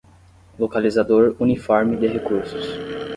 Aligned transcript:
Localizador 0.57 1.35
uniforme 1.37 1.95
de 1.97 2.07
recursos 2.11 2.67